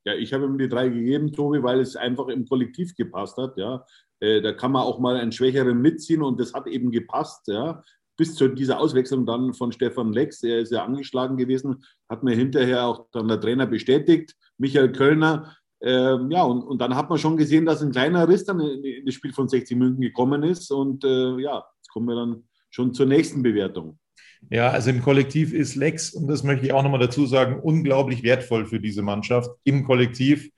[0.06, 3.58] Ja, ich habe ihm die drei gegeben, Tobi, weil es einfach im Kollektiv gepasst hat.
[3.58, 3.84] Ja,
[4.20, 7.48] äh, da kann man auch mal einen Schwächeren mitziehen und das hat eben gepasst.
[7.48, 7.84] Ja,
[8.18, 10.44] bis zu dieser Auswechslung dann von Stefan Lex.
[10.44, 14.36] Er ist ja angeschlagen gewesen, hat mir hinterher auch dann der Trainer bestätigt.
[14.58, 18.46] Michael Kölner ähm, ja, und, und dann hat man schon gesehen, dass ein kleiner Riss
[18.46, 20.72] dann in, in das Spiel von 60 München gekommen ist.
[20.72, 24.00] Und äh, ja, jetzt kommen wir dann schon zur nächsten Bewertung.
[24.50, 28.24] Ja, also im Kollektiv ist Lex, und das möchte ich auch nochmal dazu sagen, unglaublich
[28.24, 30.50] wertvoll für diese Mannschaft im Kollektiv.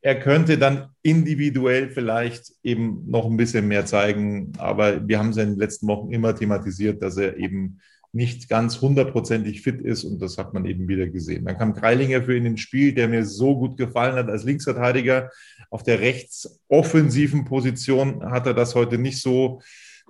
[0.00, 5.36] Er könnte dann individuell vielleicht eben noch ein bisschen mehr zeigen, aber wir haben es
[5.36, 7.80] in den letzten Wochen immer thematisiert, dass er eben
[8.12, 11.44] nicht ganz hundertprozentig fit ist und das hat man eben wieder gesehen.
[11.44, 15.30] Dann kam Kreilinger für ihn ins Spiel, der mir so gut gefallen hat als Linksverteidiger.
[15.70, 19.60] Auf der rechtsoffensiven Position hat er das heute nicht so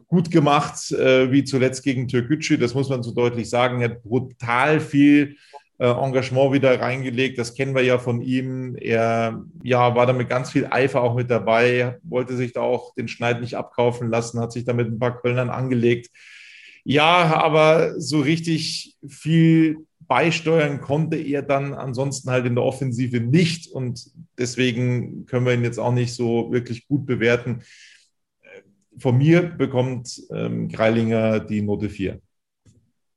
[0.06, 2.56] gut gemacht äh, wie zuletzt gegen Türkgücü.
[2.56, 3.80] Das muss man so deutlich sagen.
[3.80, 5.36] Er hat brutal viel
[5.78, 7.38] äh, Engagement wieder reingelegt.
[7.38, 8.76] Das kennen wir ja von ihm.
[8.76, 12.94] Er ja, war da mit ganz viel Eifer auch mit dabei, wollte sich da auch
[12.94, 16.10] den Schneid nicht abkaufen lassen, hat sich da mit ein paar Kölnern angelegt.
[16.90, 23.70] Ja, aber so richtig viel beisteuern konnte er dann ansonsten halt in der Offensive nicht.
[23.70, 27.60] Und deswegen können wir ihn jetzt auch nicht so wirklich gut bewerten.
[28.96, 32.22] Von mir bekommt ähm, Greilinger die Note 4.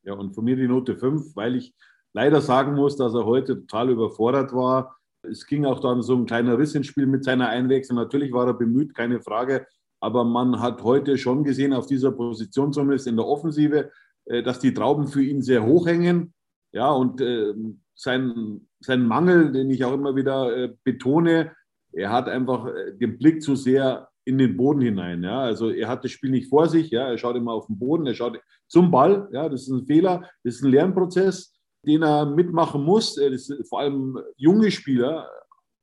[0.03, 1.73] Ja, und von mir die Note 5, weil ich
[2.11, 4.97] leider sagen muss, dass er heute total überfordert war.
[5.21, 7.97] Es ging auch dann so ein kleiner Riss ins Spiel mit seiner Einwechslung.
[7.97, 9.65] Natürlich war er bemüht, keine Frage.
[10.01, 13.91] Aber man hat heute schon gesehen, auf dieser Position zumindest in der Offensive,
[14.25, 16.33] äh, dass die Trauben für ihn sehr hoch hängen.
[16.73, 17.53] Ja, und äh,
[17.95, 21.51] sein, sein Mangel, den ich auch immer wieder äh, betone,
[21.93, 22.69] er hat einfach
[23.01, 25.23] den Blick zu sehr in den Boden hinein.
[25.23, 26.89] Ja, also er hat das Spiel nicht vor sich.
[26.89, 29.27] Ja, er schaut immer auf den Boden, er schaut zum Ball.
[29.33, 31.53] Ja, das ist ein Fehler, das ist ein Lernprozess,
[31.85, 33.19] den er mitmachen muss.
[33.67, 35.29] vor allem junge Spieler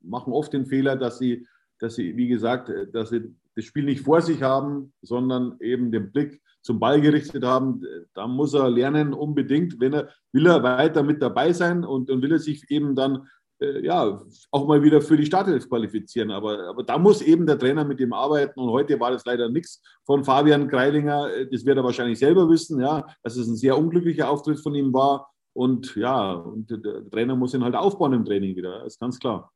[0.01, 1.47] machen oft den Fehler, dass sie,
[1.79, 6.13] dass sie, wie gesagt, dass sie das Spiel nicht vor sich haben, sondern eben den
[6.13, 7.83] Blick zum Ball gerichtet haben.
[8.15, 12.23] Da muss er lernen, unbedingt, wenn er will er weiter mit dabei sein und, und
[12.23, 13.27] will er sich eben dann
[13.61, 16.31] äh, ja, auch mal wieder für die Startelf qualifizieren.
[16.31, 18.61] Aber, aber da muss eben der Trainer mit ihm arbeiten.
[18.61, 21.29] Und heute war das leider nichts von Fabian Kreilinger.
[21.51, 24.93] Das wird er wahrscheinlich selber wissen, ja, dass es ein sehr unglücklicher Auftritt von ihm
[24.93, 25.33] war.
[25.53, 28.85] Und ja, und der Trainer muss ihn halt aufbauen im Training wieder.
[28.85, 29.51] Ist ganz klar.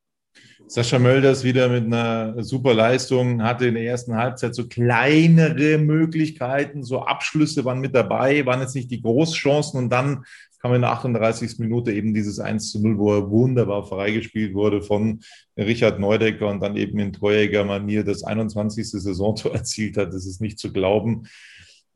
[0.67, 6.83] Sascha Mölders wieder mit einer super Leistung, hatte in der ersten Halbzeit so kleinere Möglichkeiten,
[6.83, 10.25] so Abschlüsse waren mit dabei, waren jetzt nicht die Großchancen und dann
[10.63, 11.59] kam in der 38.
[11.59, 15.21] Minute eben dieses 1 zu 0, wo er wunderbar freigespielt wurde von
[15.59, 18.89] Richard Neudecker und dann eben in treuiger Manier das 21.
[18.93, 20.15] Saisontor erzielt hat.
[20.15, 21.25] Das ist nicht zu glauben.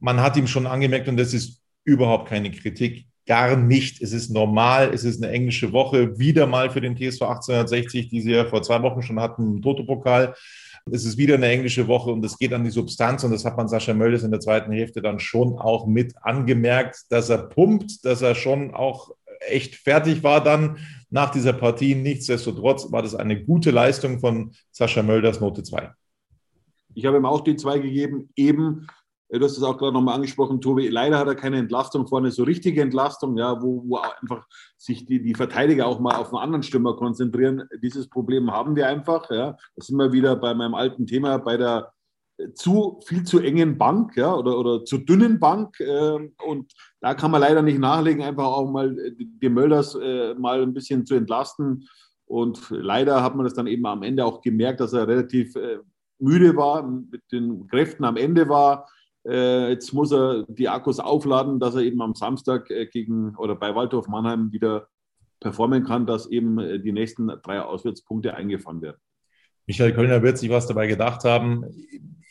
[0.00, 4.00] Man hat ihm schon angemerkt, und das ist überhaupt keine Kritik, gar nicht.
[4.00, 8.20] Es ist normal, es ist eine englische Woche, wieder mal für den TSV 1860, die
[8.20, 10.34] sie ja vor zwei Wochen schon hatten, im Toto-Pokal.
[10.90, 13.56] Es ist wieder eine englische Woche und es geht an die Substanz und das hat
[13.56, 18.04] man Sascha Möldes in der zweiten Hälfte dann schon auch mit angemerkt, dass er pumpt,
[18.04, 19.10] dass er schon auch
[19.40, 20.78] echt fertig war dann
[21.10, 21.96] nach dieser Partie.
[21.96, 25.90] Nichtsdestotrotz war das eine gute Leistung von Sascha Mölders Note 2.
[26.94, 28.86] Ich habe ihm auch die 2 gegeben, eben
[29.28, 30.88] Du hast es auch gerade nochmal angesprochen, Tobi.
[30.88, 35.20] Leider hat er keine Entlastung vorne, so richtige Entlastung, ja, wo, wo einfach sich die,
[35.20, 37.64] die Verteidiger auch mal auf einen anderen Stürmer konzentrieren.
[37.82, 39.28] Dieses Problem haben wir einfach.
[39.30, 39.56] Ja.
[39.74, 41.92] Da sind wir wieder bei meinem alten Thema, bei der
[42.54, 45.80] zu viel zu engen Bank ja, oder, oder zu dünnen Bank.
[45.80, 50.62] Äh, und da kann man leider nicht nachlegen, einfach auch mal die Mölders äh, mal
[50.62, 51.88] ein bisschen zu entlasten.
[52.26, 55.78] Und leider hat man das dann eben am Ende auch gemerkt, dass er relativ äh,
[56.18, 58.95] müde war, mit den Kräften am Ende war äh,
[59.70, 63.74] jetzt muss er die Akkus aufladen, dass er eben am Samstag äh, gegen oder bei
[63.74, 64.88] Waldorf Mannheim wieder
[65.40, 68.98] performen kann, dass eben äh, die nächsten drei Auswärtspunkte eingefahren werden.
[69.66, 71.64] Michael Kölner wird sich was dabei gedacht haben.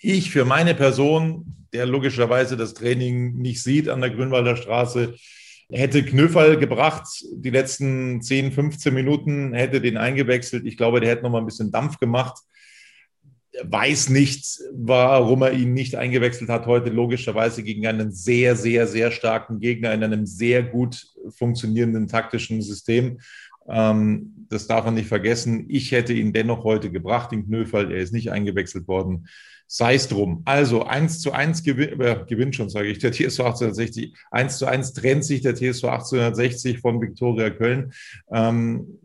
[0.02, 5.16] Ich für meine Person, der logischerweise das Training nicht sieht an der Grünwalder Straße,
[5.70, 10.66] hätte Knöferl gebracht, die letzten 10, 15 Minuten, hätte den eingewechselt.
[10.66, 12.38] Ich glaube, der hätte noch mal ein bisschen Dampf gemacht
[13.64, 19.12] weiß nicht, warum er ihn nicht eingewechselt hat heute, logischerweise gegen einen sehr, sehr, sehr
[19.12, 23.20] starken Gegner in einem sehr gut funktionierenden taktischen System.
[23.68, 25.66] Ähm, das darf man nicht vergessen.
[25.70, 27.92] Ich hätte ihn dennoch heute gebracht, den Knöfall.
[27.92, 29.28] Er ist nicht eingewechselt worden.
[29.68, 30.44] Sei es drum.
[30.46, 34.14] Also 1 zu 1 gewin äh, gewinnt schon, sage ich, der TSV 1860.
[34.30, 37.92] 1 zu 1 trennt sich der TSV 1860 von Viktoria Köln.
[38.32, 39.00] Ähm,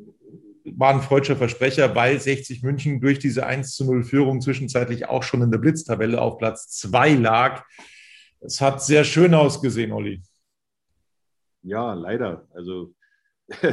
[0.78, 5.22] war ein freudscher Versprecher, weil 60 München durch diese 1 zu 0 Führung zwischenzeitlich auch
[5.22, 7.64] schon in der Blitztabelle auf Platz 2 lag.
[8.40, 10.22] Es hat sehr schön ausgesehen, Olli.
[11.62, 12.46] Ja, leider.
[12.54, 12.94] Also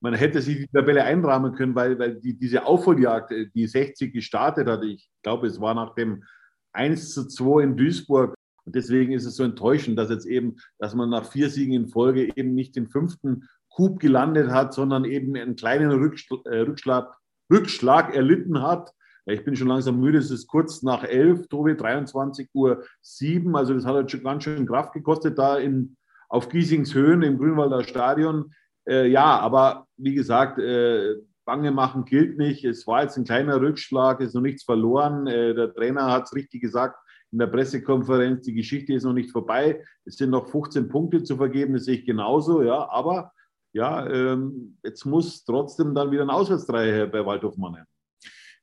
[0.00, 4.12] man hätte sich die Tabelle einrahmen können, weil, weil die, diese Aufholjagd, äh, die 60
[4.12, 6.24] gestartet hat, ich glaube, es war nach dem
[6.72, 8.34] 1 zu 2 in Duisburg.
[8.64, 11.88] Und deswegen ist es so enttäuschend, dass jetzt eben, dass man nach vier Siegen in
[11.88, 17.14] Folge eben nicht den fünften Coup gelandet hat, sondern eben einen kleinen äh, Rückschlag,
[17.52, 18.92] Rückschlag erlitten hat.
[19.26, 23.54] Ich bin schon langsam müde, es ist kurz nach elf, Tobi, 23 Uhr sieben.
[23.54, 25.96] Also das hat halt schon ganz schön Kraft gekostet da in,
[26.28, 28.54] auf Giesings Höhen im Grünwalder Stadion.
[28.88, 32.64] Äh, ja, aber wie gesagt, äh, Bange machen gilt nicht.
[32.64, 35.26] Es war jetzt ein kleiner Rückschlag, ist noch nichts verloren.
[35.26, 36.96] Äh, der Trainer hat es richtig gesagt
[37.32, 39.84] in der Pressekonferenz, die Geschichte ist noch nicht vorbei.
[40.04, 43.32] Es sind noch 15 Punkte zu vergeben, das sehe ich genauso, ja, aber
[43.76, 47.84] ja, ähm, jetzt muss trotzdem dann wieder ein Auswärtsdreier her bei Waldhof Mannheim.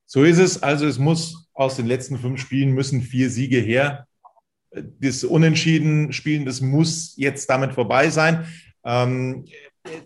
[0.07, 0.61] So ist es.
[0.61, 4.07] Also es muss aus den letzten fünf Spielen müssen vier Siege her.
[4.71, 8.45] Das Unentschieden-Spielen, das muss jetzt damit vorbei sein.
[8.83, 9.45] Ähm,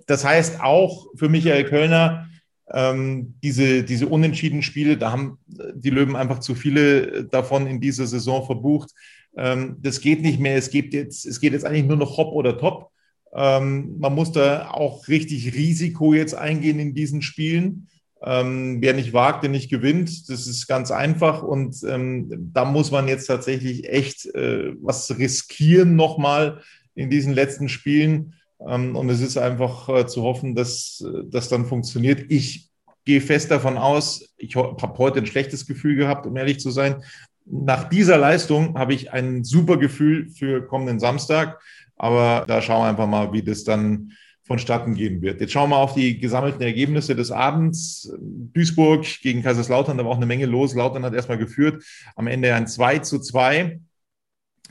[0.07, 2.27] das heißt auch für Michael Kölner,
[2.69, 8.45] ähm, diese, diese Unentschieden-Spiele, da haben die Löwen einfach zu viele davon in dieser Saison
[8.45, 8.91] verbucht.
[9.37, 10.57] Ähm, das geht nicht mehr.
[10.57, 12.91] Es geht jetzt, es geht jetzt eigentlich nur noch Hop oder Top.
[13.33, 17.87] Ähm, man muss da auch richtig Risiko jetzt eingehen in diesen Spielen.
[18.23, 20.29] Ähm, wer nicht wagt, der nicht gewinnt.
[20.29, 21.43] Das ist ganz einfach.
[21.43, 26.61] Und ähm, da muss man jetzt tatsächlich echt äh, was riskieren nochmal
[26.95, 28.33] in diesen letzten Spielen.
[28.65, 32.25] Ähm, und es ist einfach äh, zu hoffen, dass das dann funktioniert.
[32.29, 32.67] Ich
[33.05, 37.03] gehe fest davon aus, ich habe heute ein schlechtes Gefühl gehabt, um ehrlich zu sein.
[37.45, 41.61] Nach dieser Leistung habe ich ein super Gefühl für kommenden Samstag.
[41.97, 44.11] Aber da schauen wir einfach mal, wie das dann
[44.43, 45.41] vonstatten gehen wird.
[45.41, 48.11] Jetzt schauen wir auf die gesammelten Ergebnisse des Abends.
[48.19, 50.73] Duisburg gegen Kaiserslautern, da war auch eine Menge los.
[50.73, 51.83] Lautern hat erstmal geführt.
[52.15, 53.81] Am Ende ein 2 zu 2.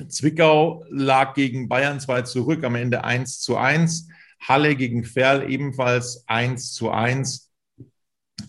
[0.09, 4.09] Zwickau lag gegen Bayern 2 zurück, am Ende 1 zu 1.
[4.41, 7.46] Halle gegen Ferl ebenfalls 1 zu 1.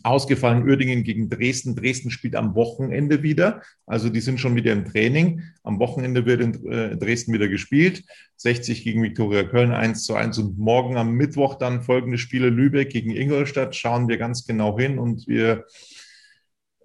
[0.03, 1.75] Ausgefallen Uerdingen gegen Dresden.
[1.75, 3.61] Dresden spielt am Wochenende wieder.
[3.85, 5.43] Also die sind schon wieder im Training.
[5.63, 8.03] Am Wochenende wird in äh, Dresden wieder gespielt.
[8.35, 10.37] 60 gegen Viktoria Köln 1 zu 1.
[10.39, 13.75] Und morgen am Mittwoch dann folgende Spiele Lübeck gegen Ingolstadt.
[13.75, 14.99] Schauen wir ganz genau hin.
[14.99, 15.65] Und wir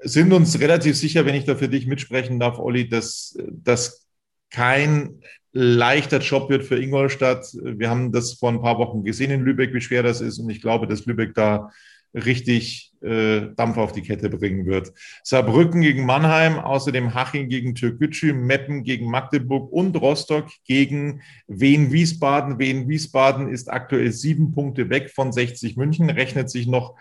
[0.01, 4.07] sind uns relativ sicher, wenn ich da für dich mitsprechen darf, Olli, dass das
[4.51, 7.47] kein leichter Job wird für Ingolstadt.
[7.55, 10.39] Wir haben das vor ein paar Wochen gesehen in Lübeck, wie schwer das ist.
[10.39, 11.71] Und ich glaube, dass Lübeck da
[12.15, 14.93] richtig äh, Dampf auf die Kette bringen wird.
[15.23, 22.59] Saarbrücken gegen Mannheim, außerdem Haching gegen Türkgücü, Meppen gegen Magdeburg und Rostock gegen Wien-Wiesbaden.
[22.59, 26.97] Wien-Wiesbaden ist aktuell sieben Punkte weg von 60 München, rechnet sich noch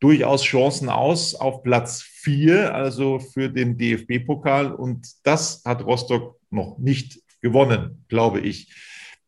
[0.00, 4.72] durchaus Chancen aus auf Platz vier, also für den DFB-Pokal.
[4.72, 8.72] Und das hat Rostock noch nicht gewonnen, glaube ich.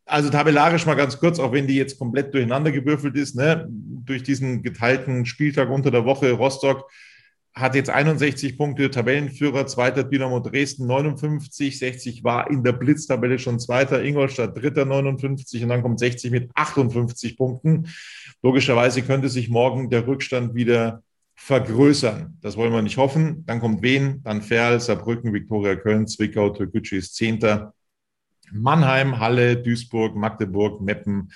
[0.05, 3.67] Also tabellarisch mal ganz kurz, auch wenn die jetzt komplett durcheinander gewürfelt ist, ne?
[3.69, 6.33] durch diesen geteilten Spieltag unter der Woche.
[6.33, 6.91] Rostock
[7.55, 13.61] hat jetzt 61 Punkte, Tabellenführer, zweiter Dynamo Dresden 59, 60 war in der Blitztabelle schon
[13.61, 17.88] zweiter, Ingolstadt dritter 59 und dann kommt 60 mit 58 Punkten.
[18.43, 21.03] Logischerweise könnte sich morgen der Rückstand wieder
[21.35, 22.38] vergrößern.
[22.41, 23.45] Das wollen wir nicht hoffen.
[23.47, 27.75] Dann kommt Wien, dann Ferl, Saarbrücken, Viktoria Köln, Zwickau, Türkgücü ist Zehnter,
[28.53, 31.31] Mannheim, Halle, Duisburg, Magdeburg, Meppen,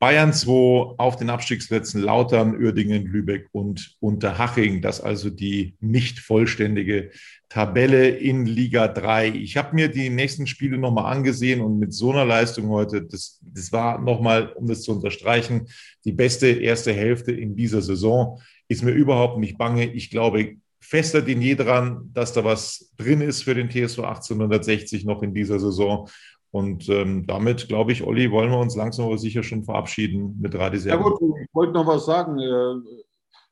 [0.00, 4.80] Bayern 2 auf den Abstiegsplätzen Lautern, Uerdingen, Lübeck und Unterhaching.
[4.80, 7.10] Das also die nicht vollständige
[7.48, 9.30] Tabelle in Liga 3.
[9.30, 13.40] Ich habe mir die nächsten Spiele nochmal angesehen und mit so einer Leistung heute, das,
[13.42, 15.66] das war nochmal, um das zu unterstreichen,
[16.04, 18.40] die beste erste Hälfte in dieser Saison.
[18.68, 19.92] Ist mir überhaupt nicht bange.
[19.92, 25.04] Ich glaube fester denn je dran, dass da was drin ist für den TSV 1860
[25.04, 26.08] noch in dieser Saison.
[26.50, 30.54] Und ähm, damit, glaube ich, Olli, wollen wir uns langsam aber sicher schon verabschieden mit
[30.54, 31.02] Radiserve.
[31.02, 32.38] Ja gut, ich wollte noch was sagen.
[32.38, 33.04] Äh,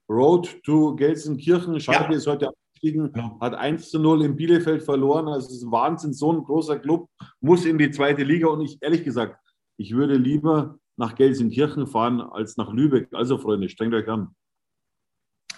[0.08, 2.18] Road to Gelsenkirchen, Schalke ja.
[2.18, 3.36] ist heute abgestiegen, ja.
[3.40, 5.28] hat 1 zu 0 in Bielefeld verloren.
[5.28, 7.08] Also es ist Wahnsinn, so ein großer Club
[7.40, 8.48] muss in die zweite Liga.
[8.48, 9.38] Und ich, ehrlich gesagt,
[9.78, 13.08] ich würde lieber nach Gelsenkirchen fahren als nach Lübeck.
[13.12, 14.34] Also Freunde, strengt euch an.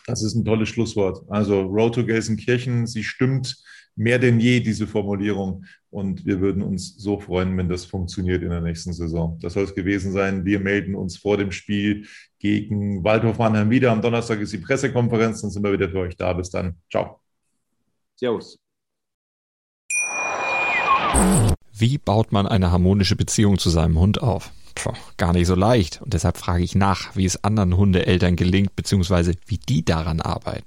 [0.07, 1.23] Das ist ein tolles Schlusswort.
[1.29, 3.63] Also Road to Gelsenkirchen, sie stimmt
[3.99, 5.65] mehr denn je, diese Formulierung.
[5.91, 9.39] Und wir würden uns so freuen, wenn das funktioniert in der nächsten Saison.
[9.41, 10.45] Das soll es gewesen sein.
[10.45, 12.07] Wir melden uns vor dem Spiel
[12.39, 13.91] gegen Waldhof Mannheim wieder.
[13.91, 15.43] Am Donnerstag ist die Pressekonferenz.
[15.43, 16.33] Dann sind wir wieder für euch da.
[16.33, 16.77] Bis dann.
[16.91, 17.21] Ciao.
[18.17, 18.59] Servus.
[21.73, 24.53] Wie baut man eine harmonische Beziehung zu seinem Hund auf?
[24.75, 26.03] Puh, gar nicht so leicht.
[26.03, 30.67] Und deshalb frage ich nach, wie es anderen Hundeeltern gelingt, beziehungsweise wie die daran arbeiten.